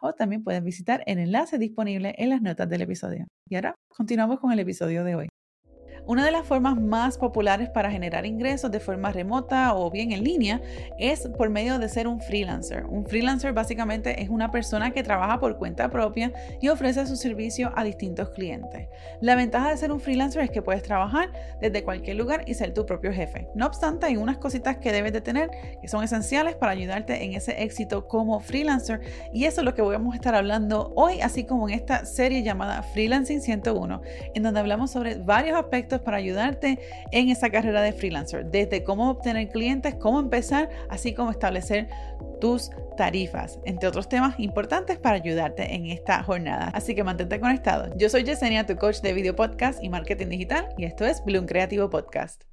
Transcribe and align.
o 0.00 0.12
también 0.14 0.44
puedes 0.44 0.62
visitar 0.62 1.02
el 1.06 1.18
enlace 1.18 1.58
disponible 1.58 2.14
en 2.18 2.30
las 2.30 2.42
notas 2.42 2.68
del 2.68 2.82
episodio. 2.82 3.26
Y 3.48 3.56
ahora 3.56 3.74
continuamos 3.88 4.40
con 4.40 4.52
el 4.52 4.58
episodio 4.58 5.04
de 5.04 5.14
hoy. 5.14 5.28
Una 6.06 6.24
de 6.24 6.30
las 6.30 6.46
formas 6.46 6.80
más 6.80 7.18
populares 7.18 7.68
para 7.68 7.90
generar 7.90 8.26
ingresos 8.26 8.70
de 8.70 8.78
forma 8.78 9.10
remota 9.10 9.74
o 9.74 9.90
bien 9.90 10.12
en 10.12 10.22
línea 10.22 10.60
es 11.00 11.26
por 11.36 11.50
medio 11.50 11.80
de 11.80 11.88
ser 11.88 12.06
un 12.06 12.20
freelancer. 12.20 12.86
Un 12.86 13.04
freelancer 13.06 13.52
básicamente 13.52 14.22
es 14.22 14.28
una 14.28 14.52
persona 14.52 14.92
que 14.92 15.02
trabaja 15.02 15.40
por 15.40 15.58
cuenta 15.58 15.90
propia 15.90 16.32
y 16.60 16.68
ofrece 16.68 17.04
su 17.06 17.16
servicio 17.16 17.72
a 17.74 17.82
distintos 17.82 18.30
clientes. 18.30 18.88
La 19.20 19.34
ventaja 19.34 19.70
de 19.70 19.78
ser 19.78 19.90
un 19.90 19.98
freelancer 19.98 20.44
es 20.44 20.50
que 20.50 20.62
puedes 20.62 20.84
trabajar 20.84 21.32
desde 21.60 21.82
cualquier 21.82 22.16
lugar 22.16 22.44
y 22.46 22.54
ser 22.54 22.72
tu 22.72 22.86
propio 22.86 23.12
jefe. 23.12 23.48
No 23.56 23.66
obstante, 23.66 24.06
hay 24.06 24.16
unas 24.16 24.38
cositas 24.38 24.76
que 24.76 24.92
debes 24.92 25.12
de 25.12 25.22
tener 25.22 25.50
que 25.82 25.88
son 25.88 26.04
esenciales 26.04 26.54
para 26.54 26.70
ayudarte 26.70 27.24
en 27.24 27.34
ese 27.34 27.64
éxito 27.64 28.06
como 28.06 28.38
freelancer 28.38 29.00
y 29.32 29.44
eso 29.46 29.60
es 29.60 29.64
lo 29.64 29.74
que 29.74 29.82
vamos 29.82 30.12
a 30.12 30.16
estar 30.16 30.36
hablando 30.36 30.92
hoy, 30.94 31.20
así 31.20 31.42
como 31.42 31.68
en 31.68 31.74
esta 31.74 32.04
serie 32.04 32.44
llamada 32.44 32.84
Freelancing 32.84 33.40
101, 33.40 34.02
en 34.34 34.42
donde 34.44 34.60
hablamos 34.60 34.92
sobre 34.92 35.16
varios 35.16 35.58
aspectos 35.58 35.95
para 36.00 36.16
ayudarte 36.18 36.78
en 37.12 37.28
esa 37.28 37.50
carrera 37.50 37.82
de 37.82 37.92
freelancer, 37.92 38.46
desde 38.46 38.84
cómo 38.84 39.10
obtener 39.10 39.48
clientes, 39.48 39.94
cómo 39.94 40.20
empezar, 40.20 40.68
así 40.88 41.14
como 41.14 41.30
establecer 41.30 41.88
tus 42.40 42.70
tarifas, 42.96 43.58
entre 43.64 43.88
otros 43.88 44.08
temas 44.08 44.38
importantes 44.38 44.98
para 44.98 45.16
ayudarte 45.16 45.74
en 45.74 45.86
esta 45.86 46.22
jornada. 46.22 46.70
Así 46.74 46.94
que 46.94 47.04
mantente 47.04 47.40
conectado. 47.40 47.94
Yo 47.96 48.08
soy 48.08 48.24
Yesenia, 48.24 48.66
tu 48.66 48.76
coach 48.76 49.00
de 49.00 49.12
video 49.12 49.34
podcast 49.34 49.82
y 49.82 49.88
marketing 49.88 50.28
digital, 50.28 50.68
y 50.76 50.84
esto 50.84 51.04
es 51.04 51.24
Bloom 51.24 51.46
Creativo 51.46 51.90
Podcast. 51.90 52.44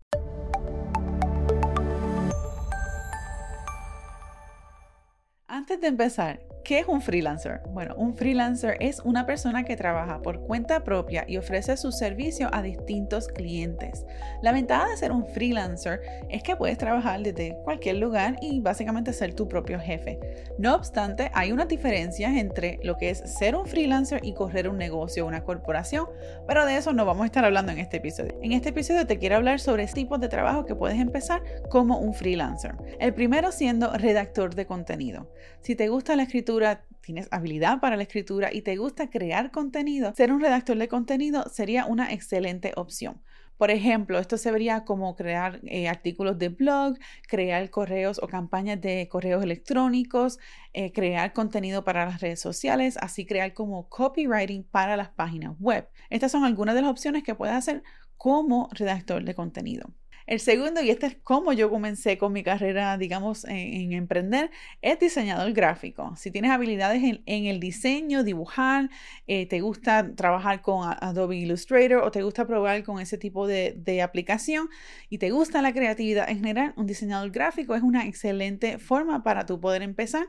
Antes 5.47 5.79
de 5.81 5.87
empezar, 5.87 6.39
¿Qué 6.63 6.79
es 6.79 6.87
un 6.87 7.01
freelancer? 7.01 7.59
Bueno, 7.71 7.93
un 7.97 8.15
freelancer 8.15 8.77
es 8.79 9.01
una 9.03 9.25
persona 9.25 9.65
que 9.65 9.75
trabaja 9.75 10.21
por 10.21 10.39
cuenta 10.39 10.85
propia 10.85 11.25
y 11.27 11.35
ofrece 11.35 11.75
su 11.75 11.91
servicio 11.91 12.47
a 12.53 12.61
distintos 12.61 13.27
clientes. 13.27 14.05
La 14.41 14.53
ventaja 14.53 14.87
de 14.87 14.95
ser 14.95 15.11
un 15.11 15.25
freelancer 15.25 15.99
es 16.29 16.41
que 16.41 16.55
puedes 16.55 16.77
trabajar 16.77 17.21
desde 17.21 17.57
cualquier 17.65 17.97
lugar 17.97 18.37
y 18.41 18.61
básicamente 18.61 19.11
ser 19.11 19.33
tu 19.33 19.49
propio 19.49 19.77
jefe. 19.77 20.17
No 20.57 20.73
obstante, 20.73 21.29
hay 21.33 21.51
unas 21.51 21.67
diferencias 21.67 22.33
entre 22.37 22.79
lo 22.81 22.95
que 22.95 23.09
es 23.09 23.19
ser 23.25 23.57
un 23.57 23.65
freelancer 23.65 24.21
y 24.23 24.33
correr 24.33 24.69
un 24.69 24.77
negocio 24.77 25.25
o 25.25 25.27
una 25.27 25.43
corporación, 25.43 26.05
pero 26.47 26.65
de 26.65 26.77
eso 26.77 26.93
no 26.93 27.03
vamos 27.03 27.23
a 27.23 27.25
estar 27.25 27.43
hablando 27.43 27.73
en 27.73 27.79
este 27.79 27.97
episodio. 27.97 28.39
En 28.41 28.53
este 28.53 28.69
episodio 28.69 29.05
te 29.05 29.19
quiero 29.19 29.35
hablar 29.35 29.59
sobre 29.59 29.85
tipos 29.87 30.21
de 30.21 30.29
trabajo 30.29 30.65
que 30.65 30.75
puedes 30.75 30.97
empezar 30.97 31.43
como 31.69 31.97
un 31.97 32.13
freelancer. 32.13 32.75
El 33.01 33.13
primero 33.13 33.51
siendo 33.51 33.91
redactor 33.91 34.55
de 34.55 34.65
contenido. 34.65 35.27
Si 35.59 35.75
te 35.75 35.89
gusta 35.89 36.15
la 36.15 36.23
escritura, 36.23 36.52
tienes 37.01 37.27
habilidad 37.31 37.79
para 37.79 37.97
la 37.97 38.03
escritura 38.03 38.53
y 38.53 38.61
te 38.61 38.75
gusta 38.77 39.09
crear 39.09 39.51
contenido, 39.51 40.13
ser 40.15 40.31
un 40.31 40.41
redactor 40.41 40.77
de 40.77 40.87
contenido 40.87 41.49
sería 41.49 41.85
una 41.85 42.11
excelente 42.11 42.73
opción. 42.75 43.21
Por 43.57 43.69
ejemplo, 43.71 44.19
esto 44.19 44.37
se 44.37 44.51
vería 44.51 44.83
como 44.83 45.15
crear 45.15 45.59
eh, 45.63 45.87
artículos 45.87 46.39
de 46.39 46.49
blog, 46.49 46.97
crear 47.27 47.69
correos 47.69 48.19
o 48.21 48.27
campañas 48.27 48.81
de 48.81 49.07
correos 49.09 49.43
electrónicos, 49.43 50.39
eh, 50.73 50.91
crear 50.91 51.33
contenido 51.33 51.83
para 51.83 52.05
las 52.05 52.19
redes 52.19 52.41
sociales, 52.41 52.97
así 52.99 53.25
crear 53.25 53.53
como 53.53 53.87
copywriting 53.89 54.63
para 54.63 54.97
las 54.97 55.09
páginas 55.09 55.55
web. 55.59 55.87
Estas 56.09 56.31
son 56.31 56.43
algunas 56.43 56.75
de 56.75 56.81
las 56.81 56.91
opciones 56.91 57.23
que 57.23 57.35
puedes 57.35 57.55
hacer 57.55 57.83
como 58.17 58.69
redactor 58.73 59.23
de 59.23 59.35
contenido. 59.35 59.93
El 60.25 60.39
segundo, 60.39 60.81
y 60.81 60.89
este 60.89 61.07
es 61.07 61.15
como 61.15 61.53
yo 61.53 61.69
comencé 61.69 62.17
con 62.17 62.31
mi 62.31 62.43
carrera, 62.43 62.97
digamos, 62.97 63.45
en, 63.45 63.91
emprender, 63.93 64.51
es 64.81 64.99
diseñador 64.99 65.51
gráfico. 65.53 66.15
Si 66.15 66.31
tienes 66.31 66.51
habilidades 66.51 67.03
en, 67.03 67.45
el 67.45 67.59
diseño, 67.59 68.23
dibujar, 68.23 68.89
eh, 69.27 69.45
te 69.47 69.59
gusta 69.61 70.15
trabajar 70.15 70.61
con 70.61 70.87
Adobe 71.01 71.37
Illustrator 71.37 72.03
o 72.03 72.11
te 72.11 72.23
gusta 72.23 72.47
probar 72.47 72.83
con 72.83 72.99
ese 72.99 73.17
tipo 73.17 73.47
de, 73.47 73.73
de 73.77 74.01
aplicación 74.01 74.69
y 75.09 75.17
te 75.17 75.31
gusta 75.31 75.61
la 75.61 75.73
creatividad 75.73 76.29
en 76.29 76.37
general, 76.37 76.73
un 76.77 76.85
diseñador 76.85 77.31
gráfico 77.31 77.75
es 77.75 77.83
una 77.83 78.07
excelente 78.07 78.77
forma 78.77 79.23
para 79.23 79.45
tú 79.45 79.59
poder 79.59 79.81
empezar. 79.81 80.25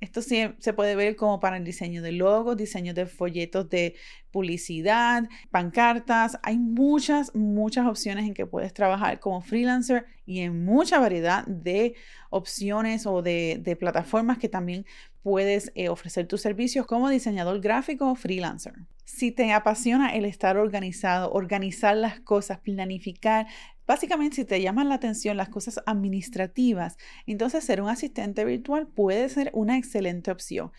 Esto 0.00 0.22
sí 0.22 0.42
se 0.58 0.72
puede 0.72 0.94
ver 0.94 1.16
como 1.16 1.40
para 1.40 1.56
el 1.56 1.64
diseño 1.64 2.02
de 2.02 2.12
logos, 2.12 2.56
diseño 2.56 2.94
de 2.94 3.06
folletos 3.06 3.68
de 3.68 3.96
publicidad, 4.30 5.28
pancartas. 5.50 6.38
Hay 6.42 6.58
muchas, 6.58 7.34
muchas 7.34 7.86
opciones 7.86 8.26
en 8.26 8.34
que 8.34 8.46
puedes 8.46 8.72
trabajar 8.72 9.18
como 9.18 9.40
freelancer 9.40 10.06
y 10.24 10.40
en 10.40 10.64
mucha 10.64 11.00
variedad 11.00 11.44
de 11.46 11.94
opciones 12.30 13.06
o 13.06 13.22
de, 13.22 13.76
plataformas 13.80 14.38
que 14.38 14.48
también 14.48 14.86
puedes 15.22 15.72
eh, 15.74 15.88
ofrecer 15.88 16.26
tus 16.26 16.42
servicios 16.42 16.86
como 16.86 17.08
diseñador 17.08 17.60
gráfico 17.60 18.10
o 18.10 18.14
freelancer. 18.14 18.74
Si 19.04 19.32
te 19.32 19.52
apasiona 19.52 20.14
el 20.14 20.26
estar 20.26 20.58
organizado, 20.58 21.32
organizar 21.32 21.96
las 21.96 22.20
cosas, 22.20 22.58
planificar, 22.58 23.46
básicamente 23.88 24.36
si 24.36 24.44
te 24.44 24.60
llaman 24.60 24.88
la 24.88 24.96
atención 24.96 25.36
las 25.36 25.48
cosas 25.48 25.80
administrativas, 25.86 26.96
entonces 27.26 27.64
ser 27.64 27.80
un 27.82 27.88
asistente 27.88 28.44
virtual 28.44 28.86
puede 28.86 29.28
ser 29.30 29.50
una 29.54 29.76
excelente 29.78 30.30
opción. 30.30 30.70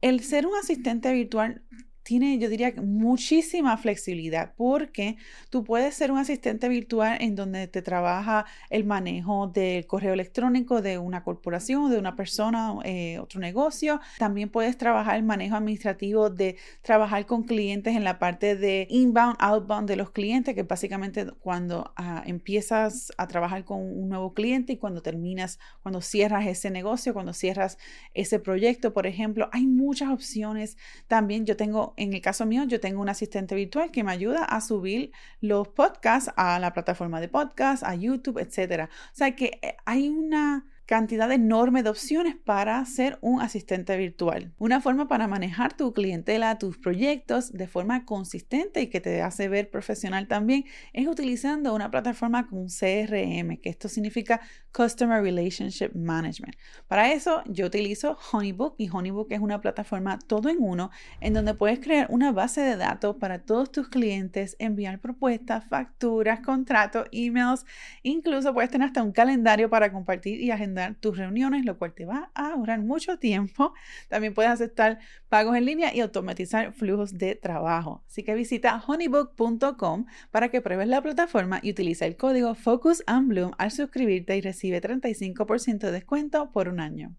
El 0.00 0.20
ser 0.20 0.46
un 0.46 0.54
asistente 0.54 1.12
virtual 1.12 1.62
tiene, 2.02 2.38
yo 2.38 2.48
diría, 2.48 2.72
muchísima 2.76 3.76
flexibilidad 3.76 4.54
porque 4.56 5.16
tú 5.50 5.64
puedes 5.64 5.94
ser 5.94 6.10
un 6.10 6.18
asistente 6.18 6.68
virtual 6.68 7.18
en 7.20 7.34
donde 7.34 7.68
te 7.68 7.82
trabaja 7.82 8.44
el 8.70 8.84
manejo 8.84 9.48
del 9.48 9.86
correo 9.86 10.12
electrónico 10.12 10.82
de 10.82 10.98
una 10.98 11.22
corporación, 11.22 11.90
de 11.90 11.98
una 11.98 12.16
persona, 12.16 12.74
eh, 12.84 13.18
otro 13.18 13.40
negocio. 13.40 14.00
También 14.18 14.48
puedes 14.48 14.76
trabajar 14.76 15.16
el 15.16 15.22
manejo 15.22 15.56
administrativo 15.56 16.30
de 16.30 16.56
trabajar 16.82 17.26
con 17.26 17.44
clientes 17.44 17.94
en 17.94 18.04
la 18.04 18.18
parte 18.18 18.56
de 18.56 18.86
inbound, 18.90 19.36
outbound 19.38 19.88
de 19.88 19.96
los 19.96 20.10
clientes, 20.10 20.54
que 20.54 20.62
básicamente 20.62 21.26
cuando 21.40 21.92
ah, 21.96 22.22
empiezas 22.26 23.12
a 23.16 23.26
trabajar 23.26 23.64
con 23.64 23.80
un 23.80 24.08
nuevo 24.08 24.34
cliente 24.34 24.72
y 24.72 24.76
cuando 24.76 25.02
terminas, 25.02 25.58
cuando 25.82 26.00
cierras 26.00 26.46
ese 26.46 26.70
negocio, 26.70 27.12
cuando 27.12 27.32
cierras 27.32 27.78
ese 28.14 28.38
proyecto, 28.38 28.92
por 28.92 29.06
ejemplo, 29.06 29.48
hay 29.52 29.66
muchas 29.66 30.10
opciones. 30.10 30.76
También 31.06 31.46
yo 31.46 31.56
tengo 31.56 31.91
en 31.96 32.12
el 32.12 32.20
caso 32.20 32.46
mío, 32.46 32.64
yo 32.64 32.80
tengo 32.80 33.00
un 33.00 33.08
asistente 33.08 33.54
virtual 33.54 33.90
que 33.90 34.04
me 34.04 34.12
ayuda 34.12 34.44
a 34.44 34.60
subir 34.60 35.12
los 35.40 35.68
podcasts 35.68 36.32
a 36.36 36.58
la 36.58 36.72
plataforma 36.72 37.20
de 37.20 37.28
podcast, 37.28 37.82
a 37.82 37.94
YouTube, 37.94 38.38
etc. 38.38 38.88
O 38.88 39.16
sea 39.16 39.34
que 39.36 39.58
eh, 39.62 39.76
hay 39.84 40.08
una 40.08 40.66
cantidad 40.86 41.30
enorme 41.30 41.82
de 41.82 41.90
opciones 41.90 42.36
para 42.36 42.84
ser 42.84 43.18
un 43.20 43.40
asistente 43.40 43.96
virtual. 43.96 44.52
Una 44.58 44.80
forma 44.80 45.08
para 45.08 45.28
manejar 45.28 45.76
tu 45.76 45.92
clientela, 45.92 46.58
tus 46.58 46.76
proyectos 46.76 47.52
de 47.52 47.68
forma 47.68 48.04
consistente 48.04 48.82
y 48.82 48.88
que 48.88 49.00
te 49.00 49.22
hace 49.22 49.48
ver 49.48 49.70
profesional 49.70 50.26
también 50.26 50.64
es 50.92 51.06
utilizando 51.06 51.74
una 51.74 51.90
plataforma 51.90 52.48
con 52.48 52.66
CRM, 52.66 53.58
que 53.58 53.70
esto 53.70 53.88
significa 53.88 54.40
Customer 54.72 55.22
Relationship 55.22 55.90
Management. 55.94 56.56
Para 56.88 57.12
eso 57.12 57.42
yo 57.46 57.66
utilizo 57.66 58.18
Honeybook 58.32 58.74
y 58.78 58.88
Honeybook 58.90 59.32
es 59.32 59.40
una 59.40 59.60
plataforma 59.60 60.18
todo 60.18 60.48
en 60.48 60.56
uno 60.60 60.90
en 61.20 61.32
donde 61.34 61.54
puedes 61.54 61.78
crear 61.78 62.06
una 62.10 62.32
base 62.32 62.60
de 62.60 62.76
datos 62.76 63.16
para 63.16 63.40
todos 63.40 63.70
tus 63.70 63.88
clientes, 63.88 64.56
enviar 64.58 64.98
propuestas, 64.98 65.64
facturas, 65.68 66.40
contratos, 66.40 67.06
emails, 67.12 67.64
incluso 68.02 68.52
puedes 68.52 68.70
tener 68.70 68.88
hasta 68.88 69.02
un 69.02 69.12
calendario 69.12 69.70
para 69.70 69.92
compartir 69.92 70.40
y 70.40 70.50
agendar 70.50 70.71
tus 71.00 71.16
reuniones, 71.16 71.64
lo 71.64 71.78
cual 71.78 71.94
te 71.94 72.04
va 72.04 72.30
a 72.34 72.52
ahorrar 72.52 72.80
mucho 72.80 73.18
tiempo. 73.18 73.74
También 74.08 74.34
puedes 74.34 74.50
aceptar 74.50 74.98
pagos 75.28 75.56
en 75.56 75.64
línea 75.64 75.94
y 75.94 76.00
automatizar 76.00 76.72
flujos 76.72 77.18
de 77.18 77.34
trabajo. 77.34 78.02
Así 78.06 78.22
que 78.22 78.34
visita 78.34 78.82
honeybook.com 78.86 80.06
para 80.30 80.48
que 80.48 80.60
pruebes 80.60 80.88
la 80.88 81.02
plataforma 81.02 81.60
y 81.62 81.70
utiliza 81.70 82.06
el 82.06 82.16
código 82.16 82.54
Focus 82.54 83.02
al 83.06 83.70
suscribirte 83.70 84.36
y 84.36 84.40
recibe 84.40 84.80
35% 84.80 85.78
de 85.78 85.92
descuento 85.92 86.50
por 86.52 86.68
un 86.68 86.80
año. 86.80 87.14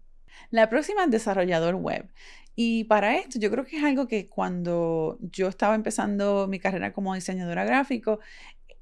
La 0.50 0.68
próxima 0.68 1.04
es 1.04 1.10
desarrollador 1.10 1.76
web. 1.76 2.08
Y 2.56 2.84
para 2.84 3.16
esto 3.16 3.40
yo 3.40 3.50
creo 3.50 3.64
que 3.64 3.78
es 3.78 3.84
algo 3.84 4.06
que 4.06 4.28
cuando 4.28 5.18
yo 5.20 5.48
estaba 5.48 5.74
empezando 5.74 6.46
mi 6.48 6.60
carrera 6.60 6.92
como 6.92 7.14
diseñadora 7.14 7.64
gráfico, 7.64 8.20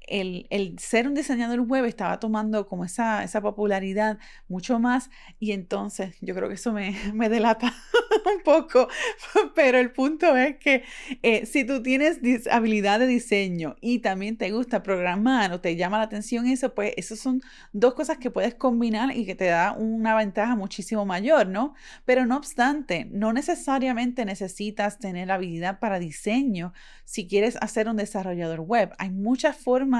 el, 0.07 0.75
ser 0.79 1.07
un 1.07 1.13
diseñador 1.13 1.61
web 1.61 1.85
estaba 1.85 2.19
tomando 2.19 2.67
como 2.67 2.85
esa, 2.85 3.23
esa 3.23 3.41
popularidad 3.41 4.17
mucho 4.47 4.79
más 4.79 5.09
y 5.39 5.51
entonces 5.51 6.15
yo 6.21 6.35
creo 6.35 6.47
que 6.47 6.55
eso 6.55 6.73
me, 6.73 6.95
me 7.13 7.29
delata 7.29 7.73
un 8.35 8.43
poco, 8.43 8.87
pero 9.55 9.77
el 9.77 9.91
punto 9.91 10.35
es 10.35 10.57
que 10.57 10.83
eh, 11.21 11.45
si 11.45 11.65
tú 11.65 11.81
tienes 11.81 12.19
habilidad 12.51 12.99
de 12.99 13.07
diseño 13.07 13.75
y 13.81 13.99
también 13.99 14.37
te 14.37 14.51
gusta 14.51 14.83
programar 14.83 15.51
o 15.53 15.61
te 15.61 15.75
llama 15.75 15.97
la 15.97 16.03
atención 16.03 16.47
eso, 16.47 16.73
pues 16.73 16.93
esas 16.97 17.19
son 17.19 17.41
dos 17.71 17.93
cosas 17.93 18.17
que 18.17 18.31
puedes 18.31 18.55
combinar 18.55 19.15
y 19.15 19.25
que 19.25 19.35
te 19.35 19.45
da 19.45 19.73
una 19.73 20.15
ventaja 20.15 20.55
muchísimo 20.55 21.05
mayor, 21.05 21.47
¿no? 21.47 21.73
Pero 22.05 22.25
no 22.25 22.37
obstante, 22.37 23.07
no 23.11 23.33
necesariamente 23.33 24.25
necesitas 24.25 24.99
tener 24.99 25.31
habilidad 25.31 25.79
para 25.79 25.99
diseño 25.99 26.73
si 27.05 27.27
quieres 27.27 27.57
hacer 27.61 27.87
un 27.87 27.97
desarrollador 27.97 28.61
web. 28.61 28.93
Hay 28.97 29.09
muchas 29.09 29.57
formas, 29.57 29.92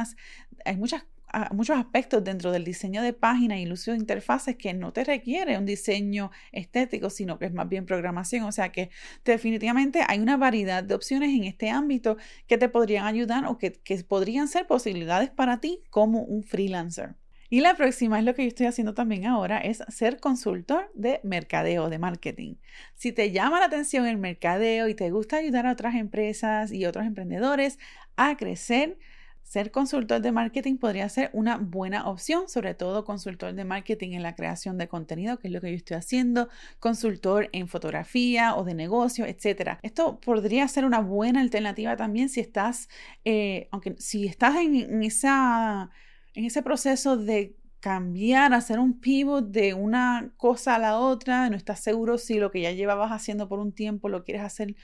hay 0.64 0.78
muchos 0.78 1.78
aspectos 1.78 2.24
dentro 2.24 2.52
del 2.52 2.64
diseño 2.64 3.02
de 3.02 3.14
páginas 3.14 3.60
y 3.60 3.72
uso 3.72 3.92
de 3.92 3.98
interfaces 3.98 4.56
que 4.56 4.74
no 4.74 4.94
te 4.94 5.04
requiere 5.04 5.58
un 5.58 5.66
diseño 5.66 6.32
estético, 6.52 7.10
sino 7.10 7.40
que 7.40 7.46
es 7.46 7.54
más 7.54 7.68
bien 7.68 7.86
programación. 7.86 8.44
O 8.44 8.52
sea 8.52 8.72
que 8.72 8.90
definitivamente 9.26 10.02
hay 10.08 10.20
una 10.20 10.38
variedad 10.38 10.84
de 10.84 10.96
opciones 10.96 11.30
en 11.30 11.46
este 11.46 11.70
ámbito 11.70 12.18
que 12.48 12.58
te 12.58 12.70
podrían 12.70 13.06
ayudar 13.06 13.46
o 13.48 13.58
que, 13.58 13.72
que 13.72 14.04
podrían 14.04 14.48
ser 14.48 14.68
posibilidades 14.68 15.30
para 15.30 15.60
ti 15.60 15.82
como 15.90 16.22
un 16.22 16.44
freelancer. 16.44 17.16
Y 17.54 17.62
la 17.62 17.76
próxima 17.76 18.18
es 18.18 18.26
lo 18.26 18.34
que 18.34 18.42
yo 18.42 18.48
estoy 18.48 18.66
haciendo 18.66 18.96
también 18.96 19.28
ahora, 19.28 19.60
es 19.60 19.84
ser 19.90 20.20
consultor 20.20 20.90
de 20.96 21.20
mercadeo, 21.22 21.88
de 21.88 22.00
marketing. 22.00 22.56
Si 22.96 23.12
te 23.12 23.32
llama 23.32 23.60
la 23.60 23.68
atención 23.68 24.08
el 24.08 24.18
mercadeo 24.18 24.88
y 24.88 24.96
te 24.96 25.12
gusta 25.12 25.38
ayudar 25.38 25.68
a 25.68 25.74
otras 25.74 25.94
empresas 25.94 26.72
y 26.72 26.88
otros 26.88 27.06
emprendedores 27.06 27.78
a 28.16 28.38
crecer, 28.38 28.98
ser 29.44 29.72
consultor 29.72 30.22
de 30.22 30.32
marketing 30.32 30.78
podría 30.78 31.08
ser 31.10 31.30
una 31.34 31.58
buena 31.58 32.10
opción, 32.10 32.50
sobre 32.50 32.74
todo 32.74 33.06
consultor 33.06 33.54
de 33.54 33.66
marketing 33.66 34.14
en 34.14 34.24
la 34.24 34.36
creación 34.36 34.78
de 34.78 34.88
contenido, 34.88 35.38
que 35.38 35.48
es 35.48 35.54
lo 35.54 35.62
que 35.62 35.70
yo 35.70 35.76
estoy 35.76 35.98
haciendo, 35.98 36.50
consultor 36.80 37.50
en 37.52 37.68
fotografía 37.68 38.56
o 38.56 38.64
de 38.64 38.74
negocio, 38.74 39.26
etc. 39.26 39.78
Esto 39.84 40.20
podría 40.20 40.68
ser 40.68 40.86
una 40.86 41.00
buena 41.00 41.42
alternativa 41.42 41.96
también 41.96 42.30
si 42.30 42.40
estás, 42.40 42.90
eh, 43.26 43.68
aunque 43.72 43.96
si 44.00 44.26
estás 44.26 44.56
en, 44.56 45.04
esa, 45.04 45.92
en 46.34 46.46
ese 46.46 46.64
proceso 46.64 47.18
de 47.18 47.56
cambiar, 47.84 48.54
hacer 48.54 48.80
un 48.80 48.98
pivot 49.02 49.52
de 49.52 49.74
una 49.74 50.32
cosa 50.38 50.76
a 50.76 50.80
la 50.80 50.98
otra, 51.00 51.50
no 51.50 51.58
estás 51.58 51.82
seguro 51.82 52.18
si 52.18 52.36
lo 52.36 52.50
que 52.50 52.62
ya 52.62 52.72
llevabas 52.72 53.12
haciendo 53.12 53.50
por 53.50 53.60
un 53.60 53.74
tiempo 53.74 54.08
lo 54.08 54.24
quieres 54.24 54.42
hacer, 54.42 54.78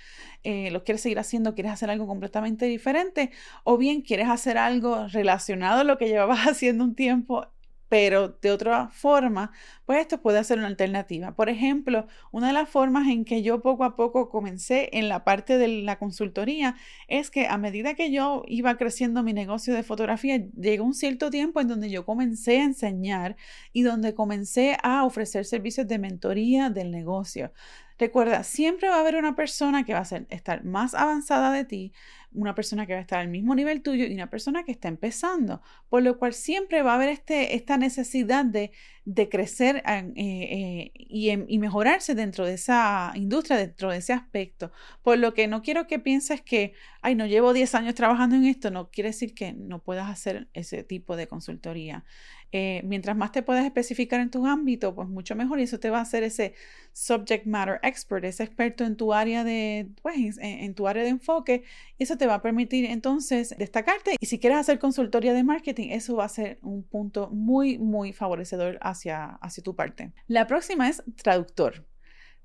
eh, 0.44 0.69
lo 0.72 0.84
quieres 0.84 1.01
seguir 1.01 1.18
haciendo, 1.18 1.56
quieres 1.56 1.72
hacer 1.72 1.90
algo 1.90 2.07
completamente 2.07 2.66
diferente, 2.66 3.31
o 3.63 3.78
bien 3.78 4.01
quieres 4.01 4.28
hacer 4.28 4.57
algo 4.57 5.07
relacionado 5.07 5.80
a 5.80 5.84
lo 5.86 5.98
que 5.98 6.07
llevabas 6.10 6.46
haciendo 6.46 6.84
un 6.84 6.94
tiempo 6.94 7.48
pero 7.89 8.30
de 8.41 8.51
otra 8.51 8.89
forma, 8.89 9.51
pues 9.86 10.00
esto 10.00 10.21
puede 10.21 10.44
ser 10.44 10.59
una 10.59 10.68
alternativa. 10.68 11.36
Por 11.36 11.50
ejemplo, 11.50 12.07
una 12.31 12.47
de 12.47 12.53
las 12.53 12.69
formas 12.69 13.07
en 13.07 13.25
que 13.25 13.41
yo 13.41 13.62
poco 13.62 13.83
a 13.83 13.95
poco 13.95 14.30
comencé 14.30 14.89
en 14.94 15.09
la 15.09 15.24
parte 15.24 15.57
de 15.57 15.68
la 15.68 15.97
consultoría 15.97 16.75
es 17.07 17.31
que 17.31 17.47
a 17.47 17.57
medida 17.57 17.95
que 17.95 18.12
yo 18.12 18.44
iba 18.47 18.77
creciendo 18.77 19.24
mi 19.24 19.33
negocio 19.33 19.74
de 19.74 19.83
fotografía, 19.83 20.38
llegó 20.56 20.86
un 20.86 20.94
cierto 20.94 21.30
tiempo 21.31 21.59
en 21.59 21.68
donde 21.68 21.89
yo 21.89 22.06
comencé 22.06 22.59
a 22.59 22.63
enseñar 22.65 23.36
y 23.74 23.81
donde 23.81 24.13
comencé 24.13 24.77
a 24.83 25.03
ofrecer 25.03 25.45
servicios 25.45 25.88
de 25.88 25.97
mentoría 26.00 26.69
del 26.69 26.91
negocio. 26.91 27.51
Recuerda, 28.00 28.44
siempre 28.44 28.88
va 28.88 28.96
a 28.96 29.00
haber 29.01 29.18
una 29.18 29.36
persona 29.36 29.84
que 29.84 29.94
va 29.94 30.00
a 30.00 30.06
ser, 30.06 30.25
estar 30.30 30.63
más 30.63 30.94
avanzada 30.94 31.51
de 31.51 31.66
ti, 31.66 31.92
una 32.31 32.56
persona 32.56 32.86
que 32.86 32.94
va 32.94 33.00
a 33.00 33.01
estar 33.01 33.19
al 33.19 33.28
mismo 33.28 33.56
nivel 33.56 33.81
tuyo 33.81 34.06
y 34.06 34.13
una 34.13 34.30
persona 34.30 34.63
que 34.63 34.72
está 34.72 34.88
empezando, 34.88 35.62
por 35.90 36.01
lo 36.01 36.18
cual 36.18 36.34
siempre 36.34 36.81
va 36.81 36.94
a 36.94 36.96
haber 36.96 37.10
este, 37.10 37.56
esta 37.56 37.78
necesidad 37.78 38.46
de, 38.46 38.72
crecer 39.30 39.84
eh, 39.86 40.13
eh, 40.16 40.92
y, 40.94 41.31
y, 41.31 41.60
mejorarse 41.60 42.16
dentro 42.16 42.46
de 42.46 42.54
esa 42.54 43.12
industria, 43.16 43.57
dentro 43.57 43.92
de 43.92 43.98
ese 43.98 44.13
aspecto. 44.13 44.72
Por 45.01 45.18
lo 45.18 45.34
que 45.34 45.48
no 45.48 45.62
quiero 45.62 45.88
que 45.88 46.00
pienses 46.00 46.42
que, 46.42 46.74
ay, 47.01 47.16
no 47.16 47.25
llevo 47.25 47.51
10 47.51 47.75
años 47.75 47.96
trabajando 47.96 48.38
en 48.38 48.46
esto, 48.46 48.72
no 48.72 48.92
quiere 48.92 49.10
decir 49.10 49.34
que 49.34 49.51
no 49.51 49.80
puedas 49.80 50.10
hacer 50.10 50.48
ese 50.54 50.84
tipo 50.84 51.18
de 51.18 51.28
consultoría. 51.28 52.06
Eh, 52.51 52.81
mientras 52.84 53.16
más 53.16 53.31
te 53.31 53.44
puedas 53.44 53.66
especificar 53.66 54.19
en 54.22 54.31
tu 54.31 54.46
ámbito, 54.46 54.96
pues 54.96 55.07
mucho 55.07 55.36
mejor 55.36 55.60
y 55.60 55.63
eso 55.63 55.80
te 55.80 55.90
va 55.90 56.00
a 56.00 56.01
hacer 56.01 56.24
ese 56.24 56.54
subject 56.94 57.46
matter 57.46 57.80
expert, 57.84 58.25
ese 58.25 58.44
experto 58.44 58.84
en 58.84 58.96
tu 58.96 59.13
área 59.13 59.44
de, 59.44 59.90
pues, 60.01 60.38
en, 60.40 60.74
tu 60.74 60.88
área 60.88 61.04
de 61.04 61.10
enfoque. 61.10 61.63
Y 61.98 62.04
eso 62.04 62.18
te 62.18 62.25
va 62.25 62.36
a 62.36 62.42
permitir 62.42 62.86
entonces 62.86 63.56
destacarte. 63.57 64.16
Y 64.19 64.25
si 64.25 64.40
quieres 64.40 64.60
hacer 64.60 64.80
consultoría 64.80 65.34
de 65.34 65.44
marketing, 65.44 65.90
eso 65.92 66.16
va 66.16 66.25
a 66.25 66.30
ser 66.30 66.60
un 66.62 66.84
punto 66.84 67.30
muy, 67.30 67.78
muy 67.78 68.13
favorecedor 68.13 68.80
hacia, 68.81 69.25
hacia 69.42 69.63
tu 69.63 69.75
parte. 69.75 70.12
La 70.28 70.48
próxima 70.48 70.90
es 70.90 71.04
traductor. 71.22 71.88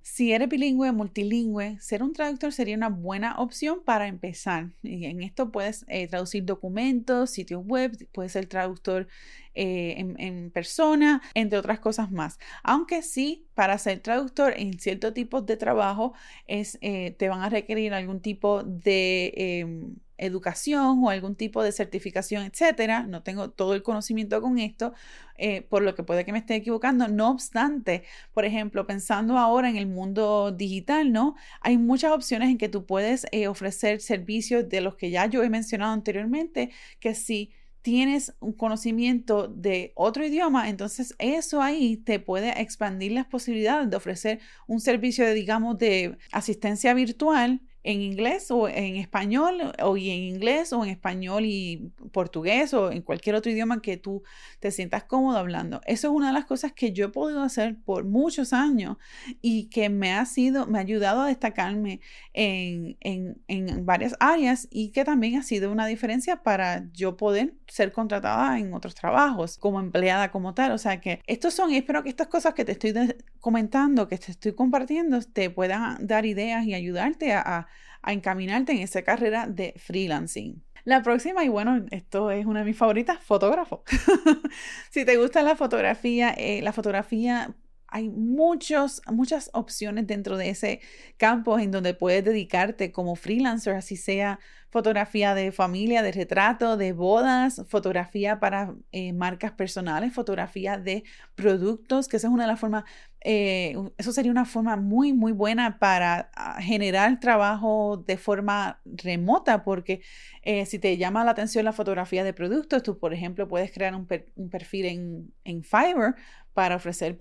Si 0.07 0.33
eres 0.35 0.51
bilingüe, 0.51 0.93
multilingüe, 0.93 1.79
ser 1.81 2.03
un 2.03 2.13
traductor 2.13 2.53
sería 2.53 2.77
una 2.77 2.91
buena 2.91 3.39
opción 3.39 3.83
para 3.83 4.07
empezar. 4.07 4.69
Y 4.83 5.07
en 5.07 5.23
esto 5.23 5.51
puedes 5.51 5.87
eh, 5.89 6.07
traducir 6.09 6.45
documentos, 6.45 7.31
sitios 7.31 7.65
web, 7.65 7.97
puedes 8.13 8.33
ser 8.33 8.45
traductor 8.45 9.09
eh, 9.55 9.95
en, 9.97 10.51
persona, 10.51 11.23
entre 11.33 11.59
otras 11.59 11.81
cosas 11.81 12.11
más. 12.11 12.39
Aunque 12.63 13.01
sí, 13.01 13.47
para 13.55 13.79
ser 13.79 14.01
traductor 14.01 14.53
en 14.59 14.79
cierto 14.79 15.15
tipo 15.15 15.41
de 15.41 15.57
trabajo 15.57 16.13
es, 16.47 16.77
eh, 16.83 17.13
te 17.19 17.31
van 17.31 17.41
a 17.41 17.49
requerir 17.49 17.95
algún 17.95 18.21
tipo 18.21 18.63
de 18.63 19.33
em, 19.35 19.97
educación 20.19 21.03
o 21.05 21.11
algún 21.11 21.37
tipo 21.37 21.63
de 21.63 21.73
certificación, 21.73 22.45
etcétera. 22.45 23.05
No 23.05 23.23
tengo 23.23 23.51
todo 23.51 23.75
el 23.75 23.83
conocimiento 23.83 24.41
con 24.41 24.59
esto, 24.59 24.93
eh, 25.37 25.63
por 25.63 25.83
lo 25.83 25.95
que 25.95 26.03
puede 26.03 26.25
que 26.25 26.33
me 26.33 26.39
esté 26.39 26.55
equivocando. 26.57 27.09
No 27.09 27.31
obstante, 27.31 28.05
por 28.33 28.45
ejemplo, 28.45 28.87
pensando 28.87 29.39
ahora 29.39 29.69
en 29.69 29.77
el 29.77 29.87
mundo 29.87 30.53
digital, 30.53 31.13
¿no? 31.13 31.35
Hay 31.61 31.79
muchas 31.79 32.13
opciones 32.13 32.51
en 32.51 32.59
que 32.59 32.69
tú 32.69 32.87
puedes 32.87 33.27
eh, 33.33 33.49
ofrecer 33.49 34.01
servicios 34.01 34.69
de 34.69 34.81
los 34.81 34.97
que 34.97 35.11
ya 35.11 35.27
yo 35.27 35.43
he 35.43 35.51
mencionado 35.51 35.93
anteriormente, 35.93 36.71
que 37.01 37.15
si 37.15 37.53
tienes 37.83 38.35
un 38.41 38.55
conocimiento 38.55 39.47
de 39.47 39.93
otro 39.95 40.25
idioma, 40.25 40.71
entonces 40.71 41.15
eso 41.19 41.61
ahí 41.61 41.99
te 41.99 42.19
puede 42.19 42.59
expandir 42.63 43.13
las 43.13 43.27
posibilidades 43.27 43.91
de 43.91 43.97
ofrecer 43.97 44.41
un 44.67 44.81
servicio 44.81 45.27
de, 45.27 45.35
digamos, 45.35 45.77
de 45.77 46.17
asistencia 46.33 46.95
virtual 46.95 47.61
en 47.85 48.01
inglés 48.01 48.51
o 48.51 48.67
en 48.67 48.97
español 48.97 49.73
o 49.83 49.97
en 49.97 50.03
inglés 50.03 50.73
o 50.73 50.83
en 50.85 50.91
español 50.91 51.45
y 51.45 51.93
portugués 52.13 52.73
o 52.73 52.91
en 52.91 53.03
cualquier 53.03 53.37
otro 53.37 53.53
idioma 53.53 53.83
que 53.83 53.99
tú 53.99 54.23
te 54.59 54.71
sientas 54.71 55.05
cómodo 55.05 55.37
hablando. 55.37 55.83
Eso 55.87 56.09
es 56.09 56.15
una 56.15 56.29
de 56.29 56.33
las 56.33 56.47
cosas 56.47 56.73
que 56.73 56.93
yo 56.93 57.07
he 57.07 57.09
podido 57.11 57.43
hacer 57.43 57.77
por 57.85 58.05
muchos 58.05 58.55
años 58.55 58.97
y 59.43 59.67
que 59.67 59.91
me 59.91 60.15
ha 60.15 60.25
sido, 60.25 60.67
me 60.67 60.79
ha 60.79 60.81
ayudado 60.81 61.23
a 61.23 61.27
destacarme 61.27 62.01
en, 62.33 62.97
en, 63.01 63.43
en 63.49 63.85
varias 63.85 64.17
áreas 64.19 64.67
y 64.71 64.91
que 64.91 65.05
también 65.05 65.37
ha 65.37 65.43
sido 65.43 65.71
una 65.71 65.87
diferencia 65.87 66.43
para 66.43 66.91
yo 66.93 67.19
poder 67.19 67.55
ser 67.69 67.93
contratada 67.93 68.59
en 68.59 68.73
otros 68.73 68.95
trabajos 68.95 69.59
como 69.59 69.79
empleada 69.79 70.31
como 70.31 70.55
tal. 70.55 70.73
O 70.73 70.79
sea 70.79 71.03
que 71.03 71.21
estos 71.27 71.53
son, 71.53 71.71
y 71.71 71.77
espero 71.77 72.03
que 72.03 72.09
estas 72.09 72.29
cosas 72.29 72.55
que 72.55 72.65
te 72.65 72.73
estoy 72.73 72.95
comentando, 73.41 74.09
que 74.09 74.17
te 74.17 74.33
estoy 74.33 74.55
compartiendo, 74.55 75.21
te 75.21 75.51
puedan 75.51 76.07
dar 76.07 76.25
ideas 76.25 76.65
y 76.65 76.73
ayudarte 76.73 77.35
a 77.35 77.67
encaminarte 78.13 78.73
en 78.73 78.79
esa 78.79 79.03
carrera 79.03 79.47
de 79.47 79.75
freelancing. 79.77 80.63
La 80.85 81.03
próxima, 81.03 81.45
y 81.45 81.49
bueno, 81.49 81.87
esto 81.91 82.31
es 82.31 82.45
una 82.45 82.61
de 82.61 82.67
mis 82.67 82.77
favoritas, 82.77 83.19
fotógrafo. 83.23 83.85
si 84.91 85.05
te 85.05 85.17
gusta 85.17 85.43
la 85.43 85.57
fotografía, 85.57 86.31
eh, 86.37 86.61
la 86.63 86.73
fotografía 86.73 87.55
hay 87.95 88.09
muchos, 88.09 89.01
muchas 89.07 89.51
opciones 89.53 90.09
dentro 90.09 90.37
de 90.37 90.51
ese 90.51 90.81
campo 91.17 91.61
en 91.61 91.71
donde 91.71 91.95
puedes 91.95 92.25
dedicarte 92.25 92.91
como 92.91 93.15
freelancer, 93.15 93.77
así 93.77 93.97
sea 93.97 94.41
fotografía 94.71 95.33
de 95.37 95.53
familia, 95.53 96.03
de 96.03 96.11
retrato, 96.11 96.77
de 96.77 96.93
bodas, 96.93 97.63
fotografía 97.69 98.41
para 98.41 98.75
eh, 98.91 99.13
marcas 99.13 99.53
personales, 99.53 100.13
fotografía 100.13 100.77
de 100.77 101.05
productos, 101.37 102.09
que 102.09 102.17
esa 102.17 102.27
es 102.27 102.35
una 102.35 102.43
de 102.43 102.49
las 102.49 102.59
formas, 102.59 102.83
eh, 103.25 103.75
eso 103.97 104.13
sería 104.13 104.31
una 104.31 104.45
forma 104.45 104.77
muy, 104.77 105.15
muy 105.15 105.33
buena 105.33 105.79
para 105.79 106.31
ah, 106.35 106.61
generar 106.61 107.19
trabajo 107.21 107.97
de 108.07 108.19
forma 108.19 108.81
remota, 108.85 109.65
porque 109.65 110.03
eh, 110.43 110.67
si 110.67 110.79
te 110.79 110.97
llama 110.99 111.25
la 111.25 111.31
atención 111.31 111.65
la 111.65 111.73
fotografía 111.73 112.23
de 112.23 112.35
productos, 112.35 112.83
tú, 112.83 112.99
por 112.99 113.15
ejemplo, 113.15 113.49
puedes 113.49 113.73
crear 113.73 113.95
un, 113.95 114.07
perfil 114.07 114.85
en, 114.87 115.33
en 115.45 115.65
Fiverr 115.65 116.15
para 116.53 116.77
ofrecer 116.77 117.17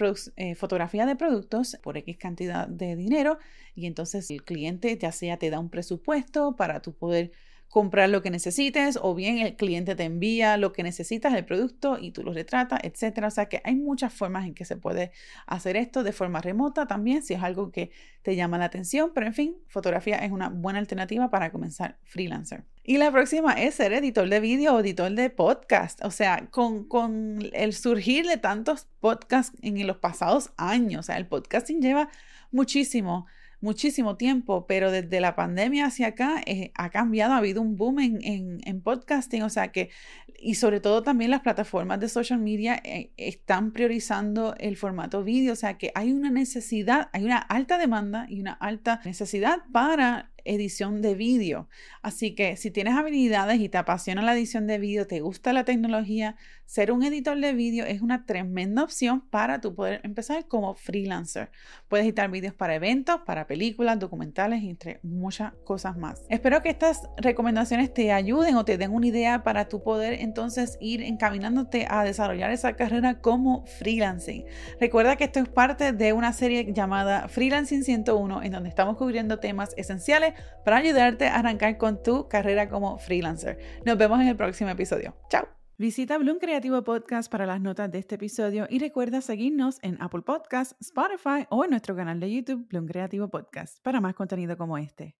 fotografía 0.55 1.05
de 1.05 1.15
productos 1.15 1.77
por 1.81 1.97
X 1.97 2.17
cantidad 2.17 2.67
de 2.67 2.95
dinero 2.95 3.39
y 3.73 3.87
entonces 3.87 4.29
el 4.29 4.43
cliente 4.43 4.95
ya 4.97 5.11
sea 5.11 5.37
te 5.37 5.49
da 5.49 5.59
un 5.59 5.69
presupuesto 5.69 6.55
para 6.55 6.81
tú 6.81 6.93
poder 6.93 7.31
comprar 7.73 8.07
lo 8.07 8.21
que 8.21 8.29
necesites 8.29 8.99
o 9.01 9.15
bien 9.15 9.39
el 9.39 9.55
cliente 9.55 9.95
te 9.95 10.03
envía 10.03 10.57
lo 10.57 10.73
que 10.73 10.83
necesitas, 10.83 11.33
el 11.33 11.43
producto 11.43 11.97
y 11.99 12.11
tú 12.11 12.21
lo 12.21 12.31
retratas, 12.31 12.79
etcétera. 12.83 13.29
O 13.29 13.31
sea 13.31 13.47
que 13.47 13.61
hay 13.63 13.73
muchas 13.73 14.13
formas 14.13 14.45
en 14.45 14.53
que 14.53 14.63
se 14.63 14.77
puede 14.77 15.11
hacer 15.47 15.75
esto 15.75 16.03
de 16.03 16.11
forma 16.11 16.39
remota 16.39 16.85
también 16.85 17.23
si 17.23 17.33
es 17.33 17.41
algo 17.41 17.71
que 17.71 17.89
te 18.21 18.35
llama 18.35 18.59
la 18.59 18.65
atención, 18.65 19.09
pero 19.15 19.25
en 19.25 19.33
fin, 19.33 19.55
fotografía 19.69 20.17
es 20.17 20.31
una 20.31 20.49
buena 20.49 20.77
alternativa 20.77 21.31
para 21.31 21.51
comenzar 21.51 21.97
freelancer. 22.03 22.63
Y 22.83 22.99
la 22.99 23.11
próxima 23.11 23.53
es 23.53 23.73
ser 23.73 23.91
editor 23.93 24.29
de 24.29 24.39
vídeo 24.39 24.75
o 24.75 24.79
editor 24.79 25.11
de 25.11 25.31
podcast. 25.31 26.05
O 26.05 26.11
sea, 26.11 26.49
con, 26.51 26.87
con 26.87 27.39
el 27.53 27.73
surgir 27.73 28.27
de 28.27 28.37
tantos 28.37 28.85
podcasts 28.99 29.57
en 29.63 29.87
los 29.87 29.97
pasados 29.97 30.51
años, 30.57 30.99
o 30.99 31.03
sea, 31.03 31.17
el 31.17 31.25
podcasting 31.25 31.81
lleva 31.81 32.11
muchísimo 32.51 33.25
muchísimo 33.63 34.17
tiempo, 34.17 34.67
pero 34.67 34.91
desde 34.91 35.21
la 35.21 35.35
pandemia 35.35 35.85
hacia 35.85 36.07
acá 36.07 36.41
eh, 36.45 36.71
ha 36.75 36.89
cambiado, 36.89 37.33
ha 37.33 37.37
habido 37.37 37.61
un 37.61 37.77
boom 37.77 37.99
en, 37.99 38.59
en, 38.61 38.81
podcasting, 38.81 39.41
o 39.41 39.49
sea 39.49 39.69
que, 39.71 39.89
y 40.37 40.55
sobre 40.55 40.81
todo 40.81 41.01
también 41.01 41.31
las 41.31 41.41
plataformas 41.41 42.01
de 42.01 42.09
social 42.09 42.39
media 42.39 42.81
eh, 42.83 43.11
están 43.15 43.71
priorizando 43.71 44.53
el 44.59 44.75
formato 44.75 45.23
vídeo, 45.23 45.53
o 45.53 45.55
sea 45.55 45.77
que 45.77 45.93
hay 45.95 46.11
una 46.11 46.29
necesidad, 46.29 47.09
hay 47.13 47.23
una 47.23 47.37
alta 47.37 47.77
demanda 47.77 48.25
y 48.27 48.41
una 48.41 48.51
alta 48.51 48.99
necesidad 49.05 49.59
para 49.71 50.32
edición 50.45 51.01
de 51.01 51.15
vídeo. 51.15 51.67
Así 52.01 52.35
que 52.35 52.57
si 52.57 52.71
tienes 52.71 52.95
habilidades 52.95 53.59
y 53.59 53.69
te 53.69 53.77
apasiona 53.77 54.21
la 54.21 54.33
edición 54.33 54.67
de 54.67 54.77
vídeo, 54.77 55.07
te 55.07 55.21
gusta 55.21 55.53
la 55.53 55.63
tecnología, 55.63 56.35
ser 56.65 56.91
un 56.91 57.03
editor 57.03 57.39
de 57.39 57.53
vídeo 57.53 57.85
es 57.85 58.01
una 58.01 58.25
tremenda 58.25 58.83
opción 58.83 59.21
para 59.21 59.61
tu 59.61 59.75
poder 59.75 60.01
empezar 60.03 60.47
como 60.47 60.73
freelancer. 60.73 61.51
Puedes 61.87 62.05
editar 62.05 62.31
vídeos 62.31 62.53
para 62.53 62.75
eventos, 62.75 63.21
para 63.25 63.47
películas, 63.47 63.99
documentales, 63.99 64.63
entre 64.63 64.99
muchas 65.03 65.53
cosas 65.65 65.97
más. 65.97 66.23
Espero 66.29 66.63
que 66.63 66.69
estas 66.69 67.07
recomendaciones 67.17 67.93
te 67.93 68.11
ayuden 68.11 68.55
o 68.55 68.65
te 68.65 68.77
den 68.77 68.91
una 68.91 69.07
idea 69.07 69.43
para 69.43 69.67
tu 69.67 69.83
poder 69.83 70.13
entonces 70.13 70.77
ir 70.81 71.03
encaminándote 71.03 71.85
a 71.89 72.03
desarrollar 72.03 72.51
esa 72.51 72.73
carrera 72.73 73.19
como 73.21 73.65
freelancing. 73.65 74.45
Recuerda 74.79 75.15
que 75.15 75.25
esto 75.25 75.39
es 75.41 75.49
parte 75.49 75.91
de 75.91 76.13
una 76.13 76.33
serie 76.33 76.73
llamada 76.73 77.27
Freelancing 77.27 77.83
101 77.83 78.43
en 78.43 78.51
donde 78.51 78.69
estamos 78.69 78.97
cubriendo 78.97 79.39
temas 79.39 79.73
esenciales 79.77 80.32
para 80.63 80.77
ayudarte 80.77 81.27
a 81.27 81.35
arrancar 81.35 81.77
con 81.77 82.01
tu 82.01 82.27
carrera 82.27 82.69
como 82.69 82.97
freelancer. 82.97 83.57
Nos 83.85 83.97
vemos 83.97 84.19
en 84.21 84.27
el 84.27 84.35
próximo 84.35 84.69
episodio. 84.69 85.15
Chao. 85.29 85.47
Visita 85.77 86.17
Bloom 86.17 86.37
Creativo 86.37 86.83
Podcast 86.83 87.31
para 87.31 87.45
las 87.45 87.59
notas 87.59 87.91
de 87.91 87.97
este 87.97 88.15
episodio 88.15 88.67
y 88.69 88.79
recuerda 88.79 89.21
seguirnos 89.21 89.79
en 89.81 90.01
Apple 90.01 90.21
Podcasts, 90.21 90.75
Spotify 90.79 91.47
o 91.49 91.63
en 91.63 91.71
nuestro 91.71 91.95
canal 91.95 92.19
de 92.19 92.31
YouTube 92.31 92.67
Bloom 92.67 92.85
Creativo 92.85 93.27
Podcast 93.29 93.81
para 93.81 93.99
más 93.99 94.13
contenido 94.13 94.55
como 94.55 94.77
este. 94.77 95.15